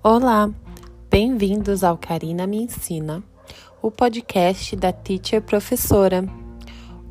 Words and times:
Olá, 0.00 0.48
bem-vindos 1.10 1.82
ao 1.82 1.98
Karina 1.98 2.46
Me 2.46 2.62
Ensina, 2.62 3.20
o 3.82 3.90
podcast 3.90 4.76
da 4.76 4.92
Teacher 4.92 5.42
Professora. 5.42 6.24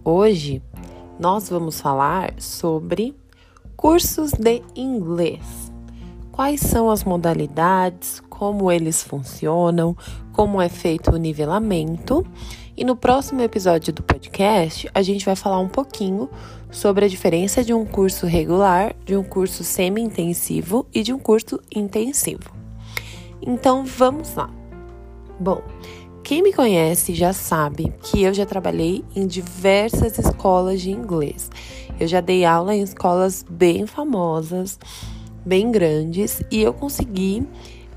Hoje 0.05 0.63
nós 1.19 1.49
vamos 1.49 1.81
falar 1.81 2.33
sobre 2.37 3.13
cursos 3.75 4.31
de 4.31 4.63
inglês. 4.73 5.69
Quais 6.31 6.61
são 6.61 6.89
as 6.89 7.03
modalidades, 7.03 8.21
como 8.29 8.71
eles 8.71 9.03
funcionam, 9.03 9.93
como 10.31 10.61
é 10.61 10.69
feito 10.69 11.11
o 11.11 11.17
nivelamento. 11.17 12.25
E 12.75 12.85
no 12.85 12.95
próximo 12.95 13.41
episódio 13.41 13.91
do 13.91 14.01
podcast, 14.01 14.89
a 14.93 15.01
gente 15.01 15.25
vai 15.25 15.35
falar 15.35 15.59
um 15.59 15.67
pouquinho 15.67 16.29
sobre 16.71 17.03
a 17.03 17.09
diferença 17.09 17.65
de 17.65 17.73
um 17.73 17.85
curso 17.85 18.25
regular, 18.25 18.95
de 19.03 19.13
um 19.17 19.23
curso 19.25 19.61
semi-intensivo 19.61 20.87
e 20.93 21.03
de 21.03 21.11
um 21.11 21.19
curso 21.19 21.59
intensivo. 21.75 22.55
Então 23.41 23.85
vamos 23.85 24.35
lá. 24.35 24.49
Bom, 25.39 25.61
quem 26.23 26.43
me 26.43 26.51
conhece 26.51 27.13
já 27.13 27.31
sabe 27.31 27.93
que 28.01 28.21
eu 28.23 28.33
já 28.33 28.45
trabalhei 28.45 29.03
em 29.15 29.25
diversas 29.25 30.17
escolas 30.17 30.81
de 30.81 30.91
inglês. 30.91 31.49
Eu 31.99 32.07
já 32.07 32.19
dei 32.19 32.43
aula 32.43 32.75
em 32.75 32.81
escolas 32.81 33.45
bem 33.49 33.87
famosas, 33.87 34.77
bem 35.45 35.71
grandes, 35.71 36.41
e 36.51 36.61
eu 36.61 36.73
consegui 36.73 37.47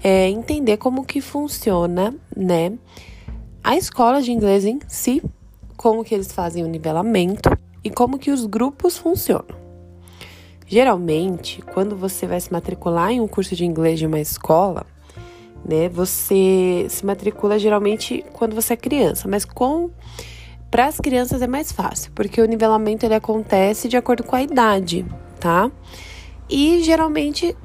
é, 0.02 0.28
entender 0.28 0.76
como 0.76 1.04
que 1.04 1.20
funciona, 1.20 2.14
né, 2.36 2.72
a 3.62 3.76
escola 3.76 4.22
de 4.22 4.32
inglês 4.32 4.64
em 4.64 4.78
si, 4.86 5.22
como 5.76 6.04
que 6.04 6.14
eles 6.14 6.32
fazem 6.32 6.62
o 6.62 6.68
nivelamento 6.68 7.50
e 7.82 7.90
como 7.90 8.18
que 8.18 8.30
os 8.30 8.46
grupos 8.46 8.96
funcionam. 8.96 9.58
Geralmente, 10.66 11.60
quando 11.74 11.96
você 11.96 12.26
vai 12.26 12.40
se 12.40 12.52
matricular 12.52 13.10
em 13.10 13.20
um 13.20 13.26
curso 13.26 13.56
de 13.56 13.66
inglês 13.66 13.98
de 13.98 14.06
uma 14.06 14.20
escola, 14.20 14.86
né? 15.64 15.88
Você 15.88 16.86
se 16.88 17.04
matricula 17.04 17.58
geralmente 17.58 18.24
quando 18.32 18.54
você 18.54 18.74
é 18.74 18.76
criança, 18.76 19.28
mas 19.28 19.44
com 19.44 19.90
para 20.70 20.86
as 20.86 20.98
crianças 20.98 21.42
é 21.42 21.48
mais 21.48 21.72
fácil, 21.72 22.12
porque 22.14 22.40
o 22.40 22.44
nivelamento 22.44 23.04
ele 23.04 23.14
acontece 23.14 23.88
de 23.88 23.96
acordo 23.96 24.22
com 24.22 24.36
a 24.36 24.42
idade, 24.42 25.04
tá? 25.40 25.70
E 26.48 26.80
geralmente 26.82 27.56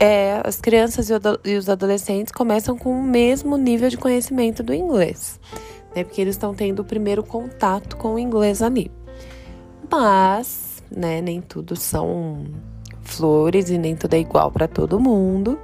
é, 0.00 0.40
as 0.42 0.60
crianças 0.60 1.10
e 1.44 1.56
os 1.56 1.68
adolescentes 1.68 2.32
começam 2.32 2.76
com 2.76 2.98
o 2.98 3.02
mesmo 3.02 3.56
nível 3.56 3.90
de 3.90 3.98
conhecimento 3.98 4.62
do 4.62 4.72
inglês, 4.72 5.38
né? 5.94 6.02
Porque 6.02 6.20
eles 6.20 6.34
estão 6.34 6.54
tendo 6.54 6.80
o 6.80 6.84
primeiro 6.84 7.22
contato 7.22 7.96
com 7.96 8.14
o 8.14 8.18
inglês 8.18 8.62
ali. 8.62 8.90
Mas, 9.90 10.82
né, 10.90 11.20
nem 11.20 11.40
tudo 11.40 11.76
são 11.76 12.44
flores 13.02 13.70
e 13.70 13.78
nem 13.78 13.94
tudo 13.94 14.14
é 14.14 14.18
igual 14.18 14.50
para 14.50 14.66
todo 14.66 14.98
mundo 14.98 15.58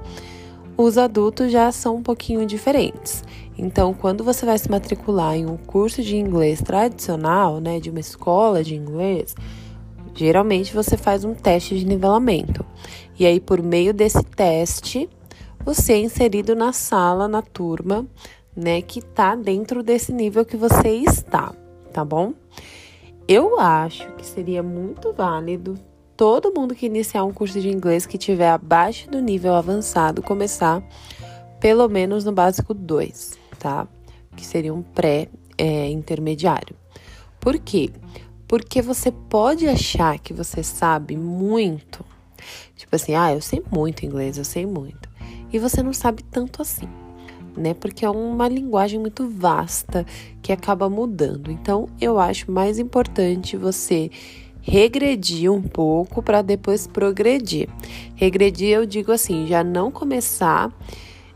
os 0.76 0.96
adultos 0.96 1.52
já 1.52 1.70
são 1.70 1.96
um 1.96 2.02
pouquinho 2.02 2.46
diferentes. 2.46 3.22
Então, 3.56 3.92
quando 3.92 4.24
você 4.24 4.46
vai 4.46 4.58
se 4.58 4.70
matricular 4.70 5.34
em 5.34 5.46
um 5.46 5.56
curso 5.56 6.02
de 6.02 6.16
inglês 6.16 6.60
tradicional, 6.62 7.60
né, 7.60 7.78
de 7.78 7.90
uma 7.90 8.00
escola 8.00 8.64
de 8.64 8.74
inglês, 8.74 9.34
geralmente 10.14 10.74
você 10.74 10.96
faz 10.96 11.24
um 11.24 11.34
teste 11.34 11.78
de 11.78 11.86
nivelamento. 11.86 12.64
E 13.18 13.26
aí, 13.26 13.38
por 13.38 13.62
meio 13.62 13.92
desse 13.92 14.22
teste, 14.24 15.08
você 15.64 15.92
é 15.92 16.00
inserido 16.00 16.56
na 16.56 16.72
sala, 16.72 17.28
na 17.28 17.42
turma, 17.42 18.06
né, 18.56 18.82
que 18.82 19.00
tá 19.00 19.34
dentro 19.34 19.82
desse 19.82 20.12
nível 20.12 20.44
que 20.44 20.56
você 20.56 20.88
está, 20.88 21.54
tá 21.92 22.04
bom? 22.04 22.32
Eu 23.28 23.58
acho 23.60 24.10
que 24.12 24.26
seria 24.26 24.62
muito 24.62 25.12
válido 25.12 25.74
todo 26.22 26.54
mundo 26.56 26.72
que 26.72 26.86
iniciar 26.86 27.24
um 27.24 27.32
curso 27.32 27.60
de 27.60 27.68
inglês 27.68 28.06
que 28.06 28.16
tiver 28.16 28.48
abaixo 28.48 29.10
do 29.10 29.20
nível 29.20 29.56
avançado 29.56 30.22
começar 30.22 30.80
pelo 31.58 31.88
menos 31.88 32.24
no 32.24 32.30
básico 32.30 32.72
2, 32.72 33.36
tá? 33.58 33.88
Que 34.36 34.46
seria 34.46 34.72
um 34.72 34.82
pré-intermediário. 34.82 36.76
É, 36.94 36.98
Por 37.40 37.58
quê? 37.58 37.90
Porque 38.46 38.80
você 38.80 39.10
pode 39.10 39.66
achar 39.66 40.16
que 40.20 40.32
você 40.32 40.62
sabe 40.62 41.16
muito. 41.16 42.04
Tipo 42.76 42.94
assim, 42.94 43.16
ah, 43.16 43.34
eu 43.34 43.40
sei 43.40 43.60
muito 43.68 44.06
inglês, 44.06 44.38
eu 44.38 44.44
sei 44.44 44.64
muito. 44.64 45.10
E 45.52 45.58
você 45.58 45.82
não 45.82 45.92
sabe 45.92 46.22
tanto 46.22 46.62
assim, 46.62 46.88
né? 47.56 47.74
Porque 47.74 48.04
é 48.04 48.10
uma 48.10 48.46
linguagem 48.46 49.00
muito 49.00 49.28
vasta 49.28 50.06
que 50.40 50.52
acaba 50.52 50.88
mudando. 50.88 51.50
Então, 51.50 51.88
eu 52.00 52.20
acho 52.20 52.48
mais 52.48 52.78
importante 52.78 53.56
você 53.56 54.08
regredir 54.62 55.52
um 55.52 55.60
pouco 55.60 56.22
para 56.22 56.40
depois 56.40 56.86
progredir. 56.86 57.68
Regredir, 58.14 58.70
eu 58.70 58.86
digo 58.86 59.12
assim, 59.12 59.46
já 59.46 59.62
não 59.62 59.90
começar 59.90 60.72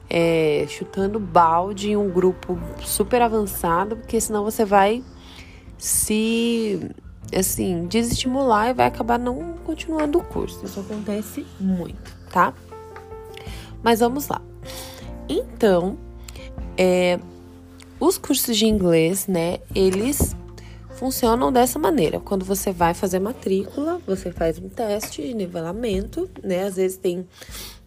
é, 0.08 0.64
chutando 0.68 1.18
balde 1.18 1.90
em 1.90 1.96
um 1.96 2.08
grupo 2.08 2.58
super 2.80 3.20
avançado, 3.20 3.96
porque 3.96 4.20
senão 4.20 4.44
você 4.44 4.64
vai 4.64 5.02
se 5.76 6.80
assim 7.36 7.86
desestimular 7.86 8.70
e 8.70 8.74
vai 8.74 8.86
acabar 8.86 9.18
não 9.18 9.54
continuando 9.64 10.18
o 10.18 10.24
curso. 10.24 10.64
Isso 10.64 10.78
acontece 10.78 11.44
muito, 11.58 12.16
tá? 12.32 12.54
Mas 13.82 14.00
vamos 14.00 14.28
lá. 14.28 14.40
Então, 15.28 15.98
é, 16.78 17.18
os 17.98 18.16
cursos 18.16 18.56
de 18.56 18.66
inglês, 18.66 19.26
né? 19.26 19.58
Eles 19.74 20.36
funcionam 20.96 21.52
dessa 21.52 21.78
maneira. 21.78 22.18
Quando 22.18 22.44
você 22.44 22.72
vai 22.72 22.94
fazer 22.94 23.20
matrícula, 23.20 24.00
você 24.06 24.32
faz 24.32 24.58
um 24.58 24.68
teste 24.68 25.22
de 25.22 25.34
nivelamento, 25.34 26.28
né? 26.42 26.64
Às 26.64 26.76
vezes 26.76 26.96
tem 26.96 27.26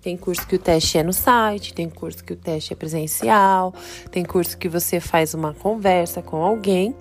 tem 0.02 0.16
curso 0.16 0.48
que 0.48 0.56
o 0.56 0.60
teste 0.60 0.98
é 0.98 1.04
no 1.04 1.12
site, 1.12 1.74
tem 1.74 1.90
curso 1.90 2.24
que 2.24 2.32
o 2.32 2.36
teste 2.36 2.72
é 2.72 2.76
presencial, 2.76 3.74
tem 4.10 4.24
curso 4.24 4.58
que 4.58 4.70
você 4.70 5.02
faz 5.02 5.34
uma 5.34 5.54
conversa 5.54 6.22
com 6.22 6.38
alguém. 6.38 6.96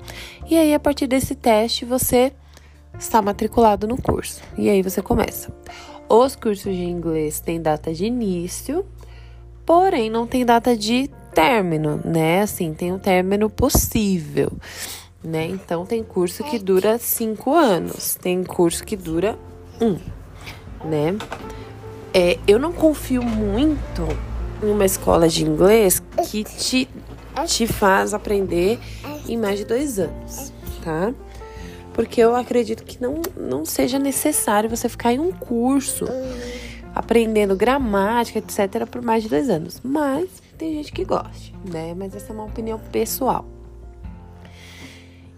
E 0.51 0.57
aí 0.57 0.75
a 0.75 0.81
partir 0.81 1.07
desse 1.07 1.37
teste 1.37 1.85
você 1.85 2.33
está 2.99 3.23
matriculado 3.23 3.87
no 3.87 4.01
curso. 4.01 4.43
E 4.57 4.69
aí 4.69 4.83
você 4.83 5.01
começa. 5.01 5.55
Os 6.09 6.35
cursos 6.35 6.75
de 6.75 6.85
inglês 6.85 7.39
têm 7.39 7.63
data 7.63 7.95
de 7.95 8.07
início, 8.07 8.85
porém 9.65 10.11
não 10.11 10.27
tem 10.27 10.45
data 10.45 10.77
de 10.77 11.09
término, 11.33 12.01
né? 12.05 12.41
Assim, 12.41 12.75
tem 12.75 12.93
um 12.93 12.99
término 12.99 13.49
possível 13.49 14.51
né? 15.23 15.47
Então 15.47 15.84
tem 15.84 16.03
curso 16.03 16.45
que 16.45 16.59
dura 16.59 16.99
cinco 16.99 17.55
anos, 17.55 18.15
tem 18.15 18.45
curso 18.45 18.84
que 18.84 18.97
dura 18.97 19.39
um, 19.81 19.99
né? 20.84 21.17
É, 22.15 22.39
eu 22.47 22.59
não 22.59 22.73
confio 22.73 23.23
muito 23.23 24.03
em 24.62 24.71
uma 24.71 24.84
escola 24.84 25.28
de 25.28 25.45
inglês 25.45 26.03
que 26.31 26.45
te, 26.45 26.89
te 27.47 27.67
faz 27.67 28.15
aprender 28.15 28.78
em 29.28 29.37
mais 29.37 29.59
de 29.59 29.65
dois 29.65 29.99
anos, 29.99 30.53
tá? 30.83 31.12
Porque 31.93 32.21
eu 32.21 32.34
acredito 32.34 32.84
que 32.84 33.01
não, 33.03 33.21
não 33.37 33.65
seja 33.65 33.99
necessário 33.99 34.71
você 34.71 34.89
ficar 34.89 35.12
em 35.12 35.19
um 35.19 35.33
curso 35.33 36.07
aprendendo 36.95 37.57
gramática, 37.57 38.39
etc., 38.39 38.87
por 38.87 39.03
mais 39.03 39.23
de 39.23 39.28
dois 39.28 39.51
anos. 39.51 39.81
Mas 39.83 40.28
tem 40.57 40.75
gente 40.75 40.93
que 40.93 41.05
gosta, 41.05 41.57
né? 41.65 41.95
Mas 41.95 42.15
essa 42.15 42.33
é 42.33 42.34
uma 42.34 42.45
opinião 42.45 42.78
pessoal. 42.91 43.45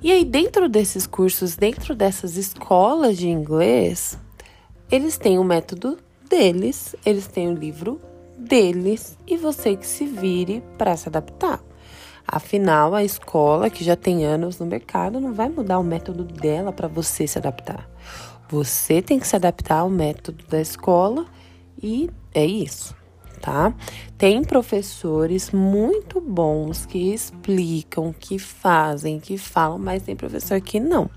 E 0.02 0.10
aí, 0.10 0.24
dentro 0.24 0.66
desses 0.66 1.06
cursos, 1.06 1.56
dentro 1.56 1.94
dessas 1.94 2.36
escolas 2.36 3.18
de 3.18 3.28
inglês, 3.28 4.18
eles 4.90 5.18
têm 5.18 5.38
o 5.38 5.44
método 5.44 5.98
deles, 6.28 6.96
eles 7.04 7.26
têm 7.26 7.48
o 7.48 7.54
livro 7.54 8.00
deles 8.38 9.18
e 9.26 9.36
você 9.36 9.76
que 9.76 9.86
se 9.86 10.06
vire 10.06 10.62
para 10.78 10.96
se 10.96 11.08
adaptar. 11.08 11.60
Afinal, 12.26 12.94
a 12.94 13.04
escola 13.04 13.68
que 13.68 13.84
já 13.84 13.94
tem 13.94 14.24
anos 14.24 14.58
no 14.58 14.64
mercado 14.64 15.20
não 15.20 15.34
vai 15.34 15.50
mudar 15.50 15.78
o 15.78 15.84
método 15.84 16.24
dela 16.24 16.72
para 16.72 16.88
você 16.88 17.26
se 17.26 17.36
adaptar. 17.36 17.86
Você 18.48 19.02
tem 19.02 19.18
que 19.18 19.26
se 19.26 19.36
adaptar 19.36 19.80
ao 19.80 19.90
método 19.90 20.44
da 20.46 20.60
escola 20.60 21.26
e 21.82 22.08
é 22.32 22.46
isso 22.46 22.99
tá? 23.40 23.72
Tem 24.18 24.44
professores 24.44 25.50
muito 25.50 26.20
bons 26.20 26.84
que 26.86 27.12
explicam, 27.12 28.14
que 28.18 28.38
fazem, 28.38 29.18
que 29.18 29.38
falam, 29.38 29.78
mas 29.78 30.02
tem 30.02 30.14
professor 30.14 30.60
que 30.60 30.78
não. 30.78 31.10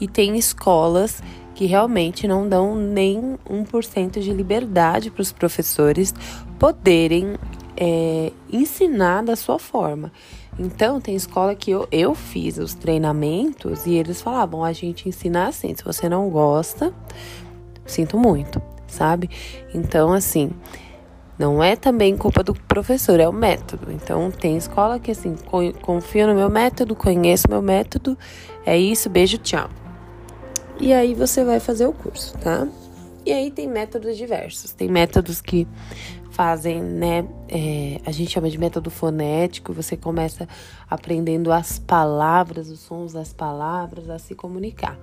E 0.00 0.06
tem 0.06 0.36
escolas 0.36 1.22
que 1.54 1.66
realmente 1.66 2.26
não 2.26 2.48
dão 2.48 2.74
nem 2.74 3.38
1% 3.48 4.20
de 4.20 4.32
liberdade 4.32 5.10
para 5.10 5.22
os 5.22 5.32
professores 5.32 6.12
poderem 6.58 7.36
é, 7.76 8.32
ensinar 8.52 9.22
da 9.22 9.36
sua 9.36 9.58
forma. 9.58 10.12
Então, 10.58 11.00
tem 11.00 11.16
escola 11.16 11.54
que 11.54 11.70
eu, 11.70 11.88
eu 11.90 12.14
fiz 12.14 12.58
os 12.58 12.74
treinamentos 12.74 13.86
e 13.86 13.94
eles 13.94 14.20
falavam: 14.20 14.64
a 14.64 14.72
gente 14.72 15.08
ensina 15.08 15.48
assim, 15.48 15.74
se 15.74 15.84
você 15.84 16.08
não 16.08 16.28
gosta, 16.28 16.92
sinto 17.84 18.18
muito, 18.18 18.62
sabe? 18.86 19.28
Então, 19.74 20.12
assim, 20.12 20.50
não 21.38 21.62
é 21.62 21.76
também 21.76 22.16
culpa 22.16 22.42
do 22.42 22.54
professor, 22.54 23.18
é 23.18 23.28
o 23.28 23.32
método. 23.32 23.90
Então, 23.90 24.30
tem 24.30 24.56
escola 24.56 24.98
que, 24.98 25.10
assim, 25.10 25.36
confio 25.82 26.26
no 26.26 26.34
meu 26.34 26.48
método, 26.48 26.94
conheço 26.94 27.48
meu 27.48 27.62
método, 27.62 28.16
é 28.64 28.78
isso, 28.78 29.10
beijo, 29.10 29.38
tchau. 29.38 29.68
E 30.80 30.92
aí 30.92 31.14
você 31.14 31.44
vai 31.44 31.60
fazer 31.60 31.86
o 31.86 31.92
curso, 31.92 32.36
tá? 32.38 32.66
E 33.24 33.32
aí 33.32 33.50
tem 33.50 33.66
métodos 33.66 34.16
diversos. 34.16 34.72
Tem 34.72 34.88
métodos 34.88 35.40
que 35.40 35.66
fazem, 36.30 36.82
né? 36.82 37.24
É, 37.48 38.00
a 38.04 38.10
gente 38.10 38.32
chama 38.32 38.50
de 38.50 38.58
método 38.58 38.90
fonético. 38.90 39.72
Você 39.72 39.96
começa 39.96 40.46
aprendendo 40.90 41.52
as 41.52 41.78
palavras, 41.78 42.68
os 42.68 42.80
sons 42.80 43.12
das 43.12 43.32
palavras, 43.32 44.10
a 44.10 44.18
se 44.18 44.34
comunicar. 44.34 44.98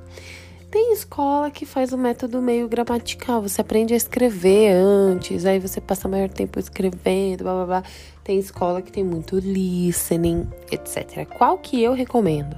Tem 0.72 0.94
escola 0.94 1.52
que 1.52 1.66
faz 1.66 1.92
o 1.92 1.98
método 1.98 2.42
meio 2.42 2.66
gramatical. 2.66 3.42
Você 3.42 3.60
aprende 3.60 3.94
a 3.94 3.98
escrever 3.98 4.72
antes, 4.72 5.46
aí 5.46 5.60
você 5.60 5.82
passa 5.82 6.08
maior 6.08 6.30
tempo 6.30 6.58
escrevendo, 6.58 7.44
blá 7.44 7.54
blá 7.54 7.66
blá. 7.66 7.84
Tem 8.24 8.40
escola 8.40 8.82
que 8.82 8.90
tem 8.90 9.04
muito 9.04 9.38
listening, 9.38 10.48
etc. 10.72 11.28
Qual 11.28 11.58
que 11.58 11.84
eu 11.84 11.92
recomendo? 11.92 12.56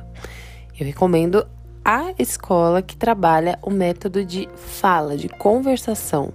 Eu 0.80 0.86
recomendo 0.86 1.44
a 1.84 2.14
escola 2.20 2.84
que 2.84 2.96
trabalha 2.96 3.58
o 3.64 3.72
método 3.72 4.24
de 4.24 4.48
fala, 4.56 5.18
de 5.18 5.28
conversação, 5.28 6.32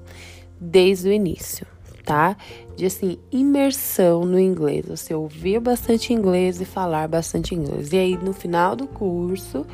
desde 0.60 1.08
o 1.08 1.12
início, 1.12 1.64
tá? 2.08 2.38
De 2.74 2.86
assim, 2.86 3.18
imersão 3.30 4.24
no 4.24 4.40
inglês. 4.40 4.86
Você 4.88 5.12
ouvir 5.12 5.60
bastante 5.60 6.10
inglês 6.14 6.58
e 6.58 6.64
falar 6.64 7.06
bastante 7.06 7.54
inglês. 7.54 7.92
E 7.92 7.98
aí, 7.98 8.16
no 8.16 8.32
final 8.32 8.74
do 8.74 8.86
curso, 8.86 9.66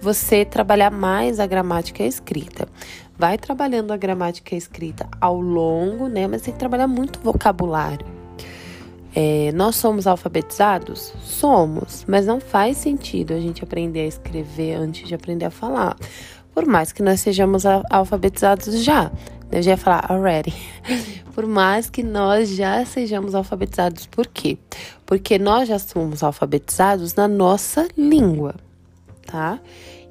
você 0.00 0.46
trabalhar 0.46 0.90
mais 0.90 1.38
a 1.38 1.46
gramática 1.46 2.02
escrita. 2.02 2.66
Vai 3.18 3.36
trabalhando 3.36 3.92
a 3.92 3.98
gramática 3.98 4.56
escrita 4.56 5.06
ao 5.20 5.38
longo, 5.38 6.08
né? 6.08 6.26
Mas 6.26 6.40
tem 6.40 6.54
que 6.54 6.58
trabalhar 6.58 6.88
muito 6.88 7.20
vocabulário. 7.20 8.06
É, 9.14 9.52
nós 9.52 9.76
somos 9.76 10.06
alfabetizados? 10.06 11.12
Somos, 11.20 12.06
mas 12.08 12.24
não 12.24 12.40
faz 12.40 12.78
sentido 12.78 13.34
a 13.34 13.38
gente 13.38 13.62
aprender 13.62 14.00
a 14.00 14.06
escrever 14.06 14.76
antes 14.76 15.06
de 15.06 15.14
aprender 15.14 15.44
a 15.44 15.50
falar. 15.50 15.96
Por 16.54 16.64
mais 16.64 16.92
que 16.92 17.02
nós 17.02 17.20
sejamos 17.20 17.64
alfabetizados 17.90 18.82
já. 18.82 19.12
Eu 19.50 19.62
já 19.62 19.72
ia 19.72 19.76
falar 19.76 20.10
already. 20.10 20.52
Por 21.34 21.46
mais 21.46 21.90
que 21.90 22.02
nós 22.02 22.48
já 22.50 22.84
sejamos 22.84 23.34
alfabetizados. 23.34 24.06
Por 24.06 24.26
quê? 24.26 24.58
Porque 25.04 25.38
nós 25.38 25.68
já 25.68 25.78
somos 25.78 26.22
alfabetizados 26.22 27.14
na 27.14 27.28
nossa 27.28 27.88
língua, 27.96 28.54
tá? 29.26 29.60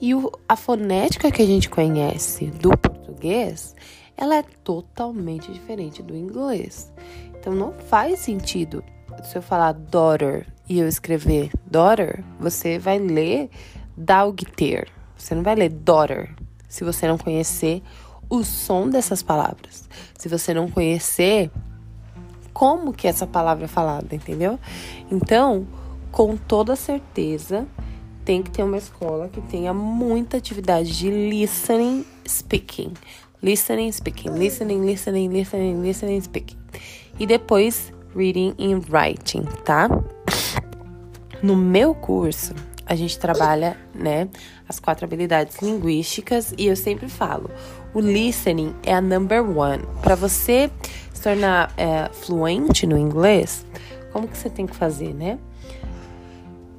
E 0.02 0.14
o, 0.14 0.32
a 0.48 0.56
fonética 0.56 1.32
que 1.32 1.42
a 1.42 1.46
gente 1.46 1.70
conhece 1.70 2.48
do 2.48 2.78
português, 2.78 3.74
ela 4.18 4.36
é 4.36 4.44
totalmente 4.64 5.52
diferente 5.52 6.04
do 6.04 6.16
inglês. 6.16 6.92
Então 7.40 7.54
não 7.54 7.74
faz 7.74 8.20
sentido 8.20 8.84
se 9.24 9.38
eu 9.38 9.42
falar 9.42 9.74
daughter 9.74 10.48
e 10.68 10.80
eu 10.80 10.88
escrever 10.88 11.52
daughter, 11.66 12.24
você 12.40 12.80
vai 12.80 13.00
ler 13.00 13.50
daugter. 13.96 14.88
Você 15.18 15.36
não 15.36 15.44
vai 15.44 15.56
ler 15.56 15.70
daughter 15.70 16.36
se 16.68 16.84
você 16.84 17.08
não 17.08 17.18
conhecer 17.18 17.82
o 18.30 18.44
som 18.44 18.90
dessas 18.90 19.22
palavras. 19.22 19.88
Se 20.18 20.28
você 20.28 20.54
não 20.54 20.70
conhecer 20.70 21.52
como 22.54 22.94
que 22.94 23.08
essa 23.08 23.26
palavra 23.26 23.66
é 23.66 23.68
falada, 23.68 24.16
entendeu? 24.16 24.60
Então, 25.12 25.68
com 26.12 26.38
toda 26.38 26.76
certeza, 26.76 27.68
tem 28.24 28.42
que 28.42 28.52
ter 28.52 28.64
uma 28.64 28.78
escola 28.78 29.28
que 29.28 29.42
tenha 29.42 29.74
muita 29.74 30.38
atividade 30.38 30.96
de 30.98 31.10
listening, 31.10 32.06
speaking. 32.28 32.94
Listening, 33.42 33.92
speaking, 33.92 34.30
listening, 34.30 34.86
listening, 34.86 35.28
listening, 35.28 35.82
listening, 35.82 36.22
speaking. 36.22 36.58
E 37.20 37.26
depois 37.26 37.92
reading 38.16 38.56
and 38.60 38.82
writing, 38.90 39.44
tá? 39.66 39.90
No 41.42 41.56
meu 41.56 41.94
curso, 41.94 42.54
a 42.94 42.96
gente 42.96 43.18
trabalha, 43.18 43.78
né, 43.94 44.30
as 44.68 44.80
quatro 44.80 45.06
habilidades 45.06 45.58
linguísticas 45.62 46.54
e 46.58 46.68
eu 46.68 46.76
sempre 46.76 47.10
falo, 47.10 47.50
o 47.94 48.00
listening 48.00 48.74
é 48.84 48.94
a 48.94 49.02
number 49.02 49.44
one. 49.44 49.84
Para 50.02 50.16
você 50.16 50.70
se 51.14 51.22
tornar 51.22 51.74
é, 51.76 52.10
fluente 52.14 52.86
no 52.88 52.98
inglês, 52.98 53.66
como 54.12 54.28
que 54.28 54.38
você 54.38 54.50
tem 54.50 54.66
que 54.66 54.76
fazer, 54.76 55.14
né? 55.14 55.40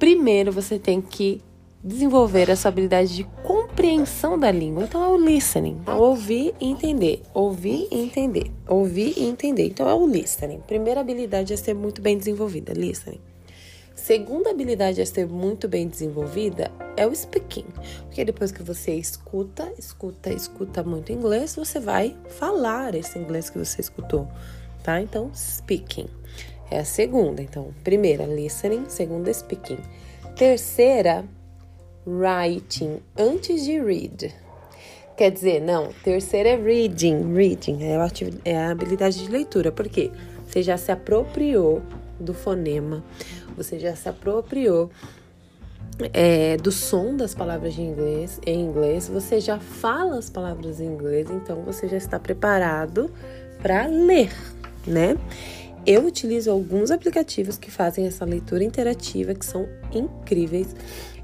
primeiro 0.05 0.51
você 0.51 0.77
tem 0.77 1.01
que 1.01 1.41
desenvolver 1.83 2.49
essa 2.49 2.67
habilidade 2.67 3.15
de 3.15 3.23
compreensão 3.43 4.37
da 4.39 4.51
língua. 4.51 4.83
Então 4.83 5.03
é 5.03 5.07
o 5.07 5.17
listening, 5.17 5.77
então, 5.81 5.99
ouvir 5.99 6.53
e 6.59 6.67
entender, 6.67 7.21
ouvir 7.33 7.87
e 7.91 7.99
entender, 7.99 8.51
ouvir 8.67 9.13
e 9.17 9.23
entender. 9.23 9.67
Então 9.67 9.87
é 9.87 9.93
o 9.93 10.07
listening. 10.07 10.59
Primeira 10.67 11.01
habilidade 11.01 11.53
é 11.53 11.57
ser 11.57 11.73
muito 11.73 12.01
bem 12.01 12.17
desenvolvida, 12.17 12.73
listening. 12.73 13.21
Segunda 13.95 14.51
habilidade 14.51 15.01
a 15.01 15.05
ser 15.05 15.25
muito 15.25 15.67
bem 15.67 15.87
desenvolvida 15.87 16.69
é 16.97 17.07
o 17.07 17.15
speaking, 17.15 17.65
porque 18.05 18.25
depois 18.25 18.51
que 18.51 18.61
você 18.61 18.93
escuta, 18.93 19.71
escuta, 19.79 20.31
escuta 20.31 20.83
muito 20.83 21.11
inglês, 21.11 21.55
você 21.55 21.79
vai 21.79 22.15
falar 22.27 22.93
esse 22.93 23.17
inglês 23.17 23.49
que 23.49 23.57
você 23.57 23.81
escutou, 23.81 24.27
tá? 24.83 25.01
Então, 25.01 25.31
speaking. 25.33 26.07
É 26.69 26.79
a 26.79 26.85
segunda. 26.85 27.41
Então, 27.41 27.73
primeira, 27.83 28.25
listening. 28.25 28.85
Segunda, 28.89 29.33
speaking. 29.33 29.77
Terceira, 30.35 31.23
writing. 32.05 32.99
Antes 33.17 33.63
de 33.63 33.79
read. 33.79 34.33
Quer 35.15 35.31
dizer, 35.31 35.61
não. 35.61 35.93
Terceira 36.03 36.49
é 36.49 36.55
reading. 36.55 37.33
Reading 37.33 37.83
é 37.83 37.95
a, 37.95 38.09
é 38.43 38.57
a 38.57 38.71
habilidade 38.71 39.23
de 39.23 39.31
leitura. 39.31 39.71
Por 39.71 39.87
quê? 39.87 40.11
Você 40.45 40.61
já 40.61 40.77
se 40.77 40.91
apropriou 40.91 41.81
do 42.19 42.33
fonema. 42.33 43.03
Você 43.55 43.79
já 43.79 43.95
se 43.95 44.09
apropriou 44.09 44.89
é, 46.13 46.57
do 46.57 46.71
som 46.71 47.15
das 47.15 47.33
palavras 47.33 47.73
de 47.73 47.81
inglês 47.81 48.39
em 48.45 48.59
inglês, 48.59 49.07
você 49.07 49.39
já 49.39 49.59
fala 49.59 50.17
as 50.17 50.29
palavras 50.29 50.81
em 50.81 50.85
inglês, 50.85 51.29
então 51.31 51.61
você 51.61 51.87
já 51.87 51.97
está 51.97 52.19
preparado 52.19 53.09
para 53.61 53.87
ler, 53.87 54.31
né? 54.85 55.17
Eu 55.85 56.05
utilizo 56.05 56.49
alguns 56.49 56.89
aplicativos 56.91 57.57
que 57.57 57.69
fazem 57.69 58.07
essa 58.07 58.25
leitura 58.25 58.63
interativa 58.63 59.35
que 59.35 59.45
são 59.45 59.69
incríveis. 59.93 60.75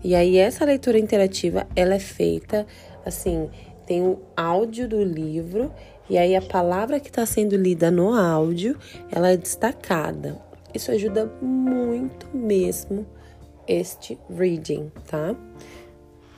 E 0.04 0.14
aí 0.14 0.38
essa 0.38 0.64
leitura 0.64 1.00
interativa, 1.00 1.68
ela 1.76 1.96
é 1.96 2.00
feita 2.00 2.66
assim, 3.04 3.50
tem 3.88 4.04
o 4.04 4.20
áudio 4.38 4.88
do 4.88 5.04
livro 5.04 5.72
e 6.10 6.18
aí 6.18 6.36
a 6.36 6.42
palavra 6.42 7.00
que 7.00 7.10
está 7.10 7.26
sendo 7.26 7.56
lida 7.56 7.90
no 7.90 8.14
áudio, 8.14 8.78
ela 9.12 9.32
é 9.32 9.38
destacada. 9.38 10.51
Isso 10.74 10.92
ajuda 10.92 11.26
muito 11.42 12.28
mesmo 12.36 13.06
este 13.68 14.18
reading, 14.30 14.92
tá? 15.08 15.36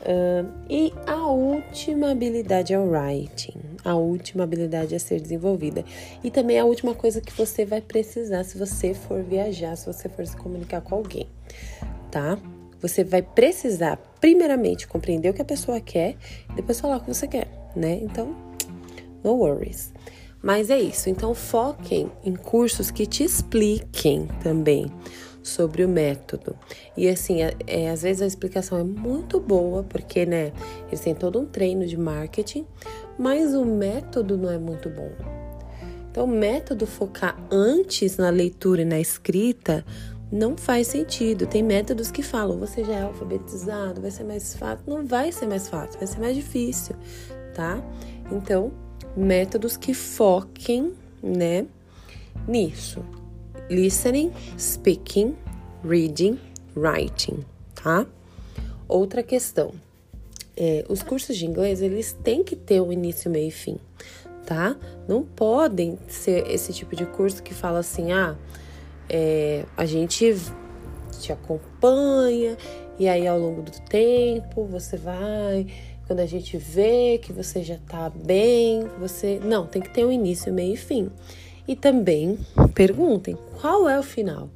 Uh, 0.04 0.52
e 0.70 0.94
a 1.08 1.28
última 1.28 2.12
habilidade 2.12 2.74
é 2.74 2.80
o 2.80 2.90
writing. 2.90 3.58
A 3.86 3.96
última 3.96 4.44
habilidade 4.44 4.94
a 4.94 5.00
ser 5.00 5.22
desenvolvida. 5.22 5.86
E 6.24 6.30
também 6.30 6.60
a 6.60 6.66
última 6.66 6.94
coisa 6.94 7.22
que 7.22 7.32
você 7.32 7.66
vai 7.66 7.80
precisar 7.80 8.44
se 8.44 8.58
você 8.58 8.94
for 8.94 9.24
viajar, 9.24 9.78
se 9.78 9.86
você 9.86 10.10
for 10.10 10.26
se 10.28 10.36
comunicar 10.36 10.82
com 10.82 10.96
alguém, 10.96 11.28
tá? 12.12 12.38
Você 12.82 13.02
vai 13.02 13.22
precisar, 13.22 13.96
primeiramente, 14.20 14.88
compreender 14.88 15.30
o 15.30 15.34
que 15.34 15.42
a 15.42 15.46
pessoa 15.46 15.80
quer 15.80 16.18
e 16.50 16.56
depois 16.56 16.82
falar 16.82 16.98
o 16.98 17.00
que 17.00 17.08
você 17.08 17.26
quer, 17.26 17.48
né? 17.74 17.98
Então, 18.02 18.36
no 19.24 19.36
worries. 19.36 19.94
Mas 20.44 20.70
é 20.70 20.78
isso. 20.78 21.10
Então, 21.10 21.34
foquem 21.34 22.12
em 22.22 22.36
cursos 22.36 22.92
que 22.92 23.06
te 23.06 23.24
expliquem 23.24 24.28
também 24.44 24.92
sobre 25.42 25.86
o 25.86 25.90
método. 25.90 26.56
E 26.98 27.08
assim, 27.08 27.42
é, 27.42 27.54
é, 27.66 27.90
às 27.90 28.02
vezes 28.02 28.22
a 28.22 28.26
explicação 28.26 28.78
é 28.78 28.84
muito 28.84 29.40
boa, 29.40 29.84
porque, 29.84 30.26
né, 30.26 30.52
eles 30.88 31.00
têm 31.00 31.16
todo 31.16 31.40
um 31.40 31.46
treino 31.46 31.86
de 31.86 31.98
marketing, 31.98 32.68
mas 33.18 33.56
o 33.56 33.64
método 33.64 34.38
não 34.38 34.52
é 34.52 34.58
muito 34.58 34.90
bom. 34.90 35.12
Então, 36.12 36.28
método 36.28 36.86
focar 36.86 37.38
antes 37.50 38.18
na 38.18 38.30
leitura 38.30 38.84
e 38.84 38.86
na 38.86 39.00
escrita 39.00 39.84
não 40.32 40.58
faz 40.58 40.88
sentido. 40.88 41.48
Tem 41.48 41.64
métodos 41.64 42.12
que 42.12 42.22
falam, 42.22 42.60
você 42.60 42.84
já 42.84 42.94
é 42.94 43.02
alfabetizado, 43.04 44.02
vai 44.02 44.12
ser 44.12 44.24
mais 44.24 44.56
fácil. 44.56 44.84
Não 44.88 45.06
vai 45.06 45.32
ser 45.32 45.48
mais 45.48 45.70
fácil, 45.70 45.98
vai 45.98 46.08
ser 46.08 46.20
mais 46.20 46.36
difícil, 46.36 46.96
tá? 47.54 47.82
Então, 48.32 48.72
métodos 49.16 49.78
que 49.78 49.94
foquem, 49.94 50.94
né, 51.22 51.66
nisso 52.48 53.04
listening, 53.70 54.32
speaking, 54.58 55.36
reading, 55.84 56.40
writing, 56.76 57.44
tá? 57.76 58.06
Outra 58.88 59.24
questão. 59.24 59.72
É, 60.56 60.86
os 60.88 61.02
cursos 61.02 61.36
de 61.36 61.46
inglês, 61.46 61.82
eles 61.82 62.14
têm 62.24 62.44
que 62.44 62.56
ter 62.56 62.80
o 62.80 62.88
um 62.88 62.94
início, 62.94 63.30
meio 63.32 63.48
e 63.48 63.52
fim, 63.52 63.80
tá? 64.46 64.76
Não 65.08 65.24
podem 65.24 65.98
ser 66.08 66.48
esse 66.48 66.72
tipo 66.72 66.96
de 66.96 67.06
curso 67.06 67.42
que 67.42 67.54
fala 67.54 67.80
assim, 67.80 68.12
ah, 68.12 68.36
é, 69.10 69.66
a 69.76 69.86
gente 69.86 70.36
te 71.20 71.32
acompanha 71.32 72.56
e 73.00 73.08
aí 73.08 73.28
ao 73.28 73.40
longo 73.40 73.64
do 73.64 73.72
tempo 73.90 74.66
você 74.66 74.96
vai, 74.98 75.66
quando 76.08 76.20
a 76.20 76.26
gente 76.26 76.58
vê 76.58 77.20
que 77.22 77.32
você 77.32 77.64
já 77.64 77.78
tá 77.88 78.10
bem, 78.10 78.88
você... 79.00 79.40
Não, 79.44 79.66
tem 79.66 79.82
que 79.82 79.90
ter 79.90 80.06
um 80.06 80.12
início, 80.12 80.54
meio 80.54 80.74
e 80.74 80.78
fim. 80.78 81.10
E 81.68 81.76
também 81.76 82.38
perguntem 82.74 83.38
qual 83.60 83.88
é 83.88 83.98
o 83.98 84.04
final, 84.04 84.50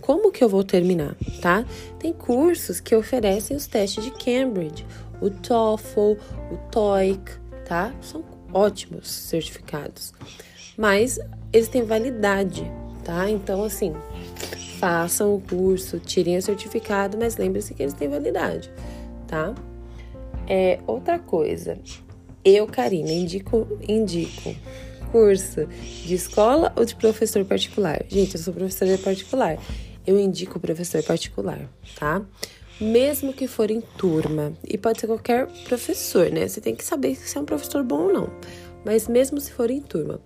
como 0.00 0.30
que 0.30 0.42
eu 0.42 0.48
vou 0.48 0.64
terminar, 0.64 1.16
tá? 1.40 1.64
Tem 1.98 2.12
cursos 2.12 2.80
que 2.80 2.94
oferecem 2.94 3.56
os 3.56 3.66
testes 3.66 4.04
de 4.04 4.10
Cambridge, 4.10 4.86
o 5.20 5.30
TOEFL, 5.30 6.12
o 6.50 6.56
TOEIC, 6.70 7.32
tá? 7.66 7.94
São 8.00 8.24
ótimos 8.52 9.10
certificados, 9.10 10.12
mas 10.76 11.18
eles 11.52 11.68
têm 11.68 11.84
validade, 11.84 12.70
tá? 13.02 13.28
Então, 13.30 13.62
assim, 13.64 13.94
façam 14.78 15.34
o 15.34 15.40
curso, 15.40 15.98
tirem 15.98 16.36
o 16.36 16.42
certificado, 16.42 17.16
mas 17.18 17.36
lembre-se 17.36 17.74
que 17.74 17.82
eles 17.82 17.94
têm 17.94 18.08
validade, 18.08 18.70
tá? 19.26 19.54
É, 20.48 20.78
outra 20.86 21.18
coisa, 21.18 21.78
eu, 22.44 22.66
Karina, 22.66 23.10
indico, 23.10 23.66
indico 23.88 24.54
curso 25.10 25.66
de 26.04 26.14
escola 26.14 26.72
ou 26.76 26.84
de 26.84 26.94
professor 26.96 27.44
particular? 27.44 28.04
Gente, 28.08 28.34
eu 28.34 28.40
sou 28.40 28.52
professora 28.52 28.98
particular. 28.98 29.58
Eu 30.06 30.18
indico 30.18 30.60
professor 30.60 31.02
particular, 31.02 31.70
tá? 31.98 32.20
Mesmo 32.80 33.32
que 33.32 33.46
for 33.46 33.70
em 33.70 33.80
turma, 33.80 34.52
e 34.66 34.76
pode 34.76 35.00
ser 35.00 35.06
qualquer 35.06 35.46
professor, 35.64 36.30
né? 36.30 36.46
Você 36.46 36.60
tem 36.60 36.74
que 36.74 36.84
saber 36.84 37.14
se 37.14 37.38
é 37.38 37.40
um 37.40 37.44
professor 37.44 37.82
bom 37.82 38.08
ou 38.08 38.12
não. 38.12 38.30
Mas 38.84 39.08
mesmo 39.08 39.40
se 39.40 39.52
for 39.52 39.70
em 39.70 39.80
turma, 39.80 40.20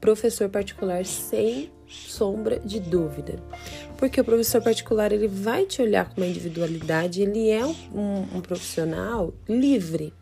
professor 0.00 0.48
particular 0.50 1.06
sem 1.06 1.70
sombra 1.88 2.58
de 2.58 2.80
dúvida. 2.80 3.38
Porque 3.96 4.20
o 4.20 4.24
professor 4.24 4.62
particular 4.62 5.12
ele 5.12 5.28
vai 5.28 5.64
te 5.66 5.80
olhar 5.80 6.08
com 6.08 6.20
uma 6.20 6.26
individualidade, 6.26 7.22
ele 7.22 7.48
é 7.48 7.64
um, 7.64 8.26
um, 8.34 8.40
profissional 8.40 9.32
livre. 9.48 10.12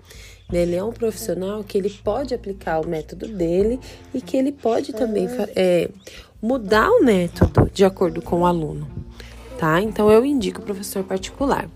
Né? 0.50 0.62
Ele 0.62 0.76
é 0.76 0.85
um 0.85 0.92
profissional 0.92 1.64
que 1.64 1.78
ele 1.78 1.90
pode 1.90 2.35
aplicar 2.35 2.81
o 2.81 2.88
método 2.88 3.28
dele 3.28 3.81
e 4.12 4.21
que 4.21 4.37
ele 4.37 4.52
pode 4.52 4.92
também 4.92 5.26
é, 5.57 5.88
mudar 6.40 6.90
o 6.90 7.04
método 7.04 7.71
de 7.73 7.85
acordo 7.85 8.21
com 8.21 8.40
o 8.40 8.47
aluno. 8.47 8.88
Tá? 9.59 9.81
Então 9.81 10.11
eu 10.11 10.25
indico 10.25 10.61
o 10.61 10.64
professor 10.64 11.04
particular. 11.04 11.69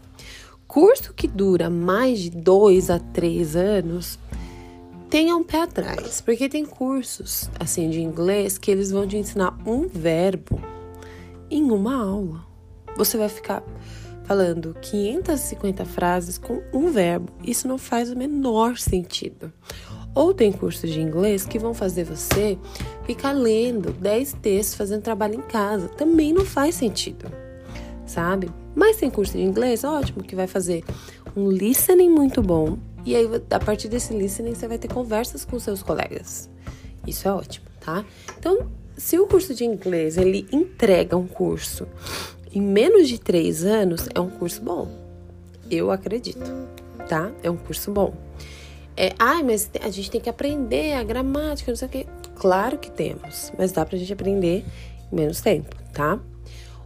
Curso 0.66 1.14
que 1.14 1.28
dura 1.28 1.70
mais 1.70 2.18
de 2.18 2.30
dois 2.30 2.90
a 2.90 2.98
três 2.98 3.54
anos, 3.54 4.18
tenha 5.08 5.36
um 5.36 5.44
pé 5.44 5.62
atrás, 5.62 6.20
porque 6.20 6.48
tem 6.48 6.64
cursos 6.64 7.50
assim 7.58 7.88
de 7.90 8.00
inglês 8.00 8.58
que 8.58 8.70
eles 8.70 8.90
vão 8.90 9.06
te 9.06 9.16
ensinar 9.16 9.56
um 9.66 9.86
verbo 9.86 10.60
em 11.50 11.70
uma 11.70 11.94
aula. 11.94 12.44
Você 12.96 13.16
vai 13.16 13.28
ficar 13.28 13.62
falando 14.24 14.76
550 14.80 15.84
frases 15.84 16.38
com 16.38 16.62
um 16.72 16.90
verbo. 16.90 17.32
Isso 17.44 17.68
não 17.68 17.78
faz 17.78 18.10
o 18.10 18.16
menor 18.16 18.76
sentido. 18.76 19.52
Ou 20.14 20.32
tem 20.32 20.50
cursos 20.50 20.90
de 20.90 21.00
inglês 21.00 21.44
que 21.44 21.58
vão 21.58 21.74
fazer 21.74 22.04
você 22.04 22.58
ficar 23.04 23.32
lendo 23.32 23.92
10 23.92 24.32
textos, 24.34 24.74
fazendo 24.74 25.02
trabalho 25.02 25.34
em 25.34 25.42
casa. 25.42 25.88
Também 25.88 26.32
não 26.32 26.44
faz 26.44 26.74
sentido, 26.74 27.30
sabe? 28.06 28.50
Mas 28.74 28.96
tem 28.96 29.10
curso 29.10 29.34
de 29.34 29.42
inglês, 29.42 29.84
ótimo, 29.84 30.24
que 30.24 30.34
vai 30.34 30.46
fazer 30.46 30.82
um 31.36 31.50
listening 31.50 32.08
muito 32.08 32.42
bom. 32.42 32.78
E 33.06 33.14
aí, 33.14 33.30
a 33.50 33.60
partir 33.60 33.86
desse 33.88 34.12
listening, 34.12 34.56
você 34.56 34.66
vai 34.66 34.78
ter 34.78 34.88
conversas 34.88 35.44
com 35.44 35.60
seus 35.60 35.80
colegas. 35.80 36.50
Isso 37.06 37.28
é 37.28 37.32
ótimo, 37.32 37.66
tá? 37.78 38.04
Então, 38.36 38.68
se 38.96 39.16
o 39.16 39.28
curso 39.28 39.54
de 39.54 39.64
inglês 39.64 40.18
ele 40.18 40.44
entrega 40.50 41.16
um 41.16 41.28
curso 41.28 41.86
em 42.52 42.60
menos 42.60 43.08
de 43.08 43.20
três 43.20 43.64
anos, 43.64 44.08
é 44.12 44.18
um 44.18 44.28
curso 44.28 44.60
bom. 44.60 44.88
Eu 45.70 45.92
acredito, 45.92 46.40
tá? 47.08 47.30
É 47.44 47.50
um 47.50 47.56
curso 47.56 47.92
bom. 47.92 48.12
É, 48.96 49.14
ai, 49.20 49.44
mas 49.44 49.70
a 49.80 49.90
gente 49.90 50.10
tem 50.10 50.20
que 50.20 50.28
aprender 50.28 50.94
a 50.94 51.04
gramática, 51.04 51.70
não 51.70 51.76
sei 51.76 51.86
o 51.86 51.90
quê. 51.90 52.06
Claro 52.34 52.76
que 52.76 52.90
temos, 52.90 53.52
mas 53.56 53.70
dá 53.70 53.86
pra 53.86 53.96
gente 53.96 54.12
aprender 54.12 54.64
em 55.12 55.16
menos 55.16 55.40
tempo, 55.40 55.76
tá? 55.92 56.18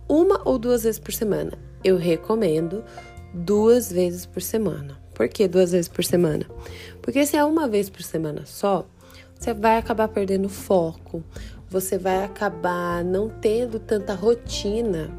Uma 0.07 0.43
ou 0.45 0.59
duas 0.59 0.83
vezes 0.83 0.99
por 0.99 1.15
semana. 1.15 1.53
Eu 1.83 1.97
recomendo 1.97 2.85
duas 3.33 3.91
vezes 3.91 4.27
por 4.27 4.43
semana. 4.43 5.00
Por 5.21 5.29
que 5.29 5.47
duas 5.47 5.73
vezes 5.73 5.87
por 5.87 6.03
semana? 6.03 6.47
Porque 7.03 7.27
se 7.27 7.37
é 7.37 7.45
uma 7.45 7.69
vez 7.69 7.91
por 7.91 8.01
semana 8.01 8.47
só, 8.47 8.87
você 9.39 9.53
vai 9.53 9.77
acabar 9.77 10.09
perdendo 10.09 10.49
foco, 10.49 11.23
você 11.69 11.99
vai 11.99 12.25
acabar 12.25 13.05
não 13.05 13.29
tendo 13.29 13.79
tanta 13.79 14.15
rotina 14.15 15.11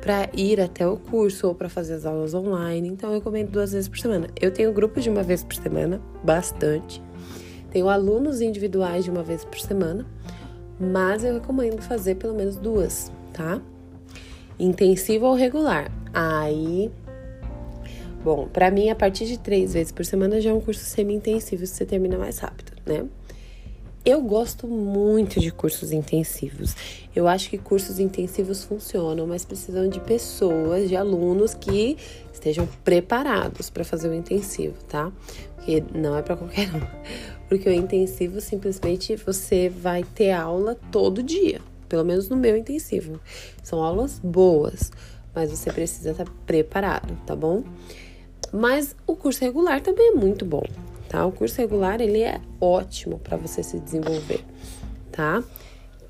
para 0.00 0.28
ir 0.34 0.60
até 0.60 0.84
o 0.84 0.96
curso 0.96 1.46
ou 1.46 1.54
para 1.54 1.68
fazer 1.68 1.94
as 1.94 2.04
aulas 2.04 2.34
online. 2.34 2.88
Então 2.88 3.10
eu 3.10 3.18
recomendo 3.18 3.52
duas 3.52 3.70
vezes 3.70 3.88
por 3.88 4.00
semana. 4.00 4.26
Eu 4.40 4.50
tenho 4.50 4.72
grupos 4.72 5.04
de 5.04 5.10
uma 5.10 5.22
vez 5.22 5.44
por 5.44 5.54
semana, 5.54 6.00
bastante. 6.24 7.00
Tenho 7.70 7.88
alunos 7.88 8.40
individuais 8.40 9.04
de 9.04 9.12
uma 9.12 9.22
vez 9.22 9.44
por 9.44 9.60
semana, 9.60 10.04
mas 10.80 11.22
eu 11.22 11.34
recomendo 11.34 11.80
fazer 11.82 12.16
pelo 12.16 12.34
menos 12.34 12.56
duas, 12.56 13.12
tá? 13.32 13.62
Intensivo 14.58 15.26
ou 15.26 15.36
regular. 15.36 15.88
Aí, 16.12 16.90
bom, 18.26 18.48
para 18.48 18.72
mim 18.72 18.90
a 18.90 18.94
partir 18.96 19.24
de 19.24 19.38
três 19.38 19.74
vezes 19.74 19.92
por 19.92 20.04
semana 20.04 20.40
já 20.40 20.50
é 20.50 20.52
um 20.52 20.60
curso 20.60 20.84
semi-intensivo, 20.84 21.64
você 21.64 21.86
termina 21.86 22.18
mais 22.18 22.38
rápido, 22.38 22.72
né? 22.84 23.06
Eu 24.04 24.20
gosto 24.20 24.66
muito 24.66 25.38
de 25.38 25.52
cursos 25.52 25.92
intensivos. 25.92 26.74
Eu 27.14 27.28
acho 27.28 27.48
que 27.48 27.56
cursos 27.56 28.00
intensivos 28.00 28.64
funcionam, 28.64 29.28
mas 29.28 29.44
precisam 29.44 29.88
de 29.88 30.00
pessoas, 30.00 30.88
de 30.88 30.96
alunos 30.96 31.54
que 31.54 31.96
estejam 32.32 32.68
preparados 32.82 33.70
para 33.70 33.84
fazer 33.84 34.08
o 34.08 34.14
intensivo, 34.14 34.74
tá? 34.88 35.12
Porque 35.54 35.84
não 35.94 36.16
é 36.16 36.22
para 36.22 36.36
qualquer 36.36 36.68
um. 36.74 36.82
Porque 37.48 37.68
o 37.68 37.72
intensivo 37.72 38.40
simplesmente 38.40 39.14
você 39.14 39.68
vai 39.68 40.02
ter 40.02 40.32
aula 40.32 40.76
todo 40.90 41.22
dia, 41.22 41.60
pelo 41.88 42.04
menos 42.04 42.28
no 42.28 42.36
meu 42.36 42.56
intensivo. 42.56 43.20
São 43.62 43.80
aulas 43.84 44.18
boas, 44.18 44.90
mas 45.32 45.50
você 45.50 45.72
precisa 45.72 46.10
estar 46.10 46.26
preparado, 46.44 47.16
tá 47.24 47.36
bom? 47.36 47.62
Mas 48.52 48.94
o 49.06 49.16
curso 49.16 49.40
regular 49.40 49.80
também 49.80 50.08
é 50.08 50.12
muito 50.12 50.44
bom 50.44 50.62
tá? 51.08 51.24
O 51.24 51.32
curso 51.32 51.56
regular 51.58 52.00
ele 52.00 52.22
é 52.22 52.40
ótimo 52.60 53.18
para 53.18 53.36
você 53.36 53.62
se 53.62 53.78
desenvolver, 53.78 54.44
tá? 55.10 55.42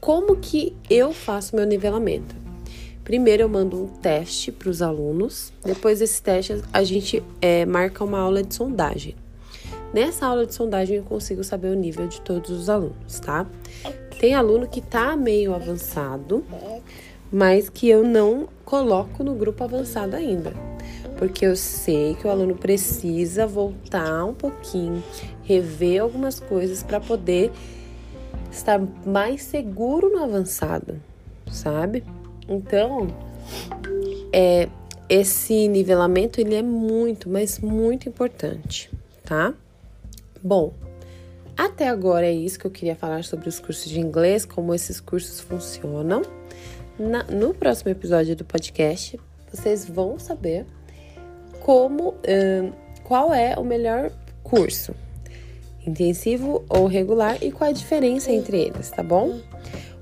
Como 0.00 0.36
que 0.36 0.76
eu 0.90 1.12
faço 1.12 1.56
meu 1.56 1.66
nivelamento? 1.66 2.34
Primeiro 3.04 3.44
eu 3.44 3.48
mando 3.48 3.84
um 3.84 3.86
teste 3.86 4.50
para 4.50 4.68
os 4.68 4.82
alunos, 4.82 5.52
depois 5.64 6.00
desse 6.00 6.20
teste 6.20 6.60
a 6.72 6.82
gente 6.82 7.22
é, 7.40 7.64
marca 7.64 8.02
uma 8.02 8.18
aula 8.18 8.42
de 8.42 8.54
sondagem. 8.54 9.14
Nessa 9.94 10.26
aula 10.26 10.44
de 10.44 10.54
sondagem 10.54 10.96
eu 10.96 11.04
consigo 11.04 11.44
saber 11.44 11.68
o 11.68 11.74
nível 11.74 12.08
de 12.08 12.20
todos 12.20 12.50
os 12.50 12.68
alunos, 12.68 13.20
tá? 13.20 13.46
Tem 14.18 14.34
aluno 14.34 14.66
que 14.66 14.80
tá 14.80 15.16
meio 15.16 15.54
avançado, 15.54 16.44
mas 17.30 17.68
que 17.68 17.88
eu 17.88 18.02
não 18.02 18.48
coloco 18.64 19.22
no 19.22 19.34
grupo 19.34 19.62
avançado 19.62 20.16
ainda 20.16 20.52
porque 21.16 21.46
eu 21.46 21.56
sei 21.56 22.14
que 22.14 22.26
o 22.26 22.30
aluno 22.30 22.54
precisa 22.54 23.46
voltar 23.46 24.24
um 24.24 24.34
pouquinho, 24.34 25.02
rever 25.42 26.02
algumas 26.02 26.38
coisas 26.38 26.82
para 26.82 27.00
poder 27.00 27.50
estar 28.50 28.80
mais 29.04 29.42
seguro 29.42 30.10
no 30.10 30.22
avançado, 30.22 31.00
sabe? 31.50 32.04
Então, 32.48 33.08
é, 34.32 34.68
esse 35.08 35.68
nivelamento 35.68 36.40
ele 36.40 36.54
é 36.54 36.62
muito, 36.62 37.28
mas 37.28 37.58
muito 37.58 38.08
importante, 38.08 38.90
tá? 39.24 39.54
Bom, 40.42 40.74
até 41.56 41.88
agora 41.88 42.26
é 42.26 42.32
isso 42.32 42.58
que 42.58 42.66
eu 42.66 42.70
queria 42.70 42.94
falar 42.94 43.24
sobre 43.24 43.48
os 43.48 43.58
cursos 43.58 43.90
de 43.90 43.98
inglês, 43.98 44.44
como 44.44 44.74
esses 44.74 45.00
cursos 45.00 45.40
funcionam. 45.40 46.22
Na, 46.98 47.24
no 47.24 47.54
próximo 47.54 47.90
episódio 47.90 48.36
do 48.36 48.44
podcast, 48.44 49.18
vocês 49.50 49.84
vão 49.84 50.18
saber 50.18 50.66
como 51.66 52.10
uh, 52.10 52.72
qual 53.02 53.34
é 53.34 53.56
o 53.58 53.64
melhor 53.64 54.12
curso, 54.44 54.94
intensivo 55.84 56.64
ou 56.68 56.86
regular 56.86 57.42
e 57.42 57.50
qual 57.50 57.70
a 57.70 57.72
diferença 57.72 58.30
entre 58.30 58.56
eles, 58.56 58.88
tá 58.88 59.02
bom? 59.02 59.40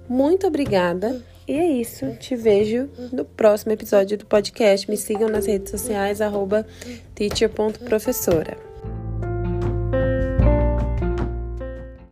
Muito 0.06 0.46
obrigada. 0.46 1.24
E 1.48 1.52
é 1.52 1.66
isso. 1.66 2.12
Te 2.20 2.36
vejo 2.36 2.90
no 3.10 3.24
próximo 3.24 3.72
episódio 3.72 4.18
do 4.18 4.26
podcast. 4.26 4.90
Me 4.90 4.96
sigam 4.98 5.30
nas 5.30 5.46
redes 5.46 5.70
sociais, 5.70 6.20
arroba 6.20 6.66
teacher.professora. 7.14 8.73